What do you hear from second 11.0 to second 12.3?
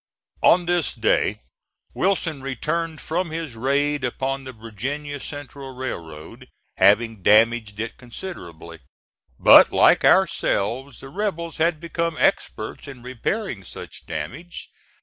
the rebels had become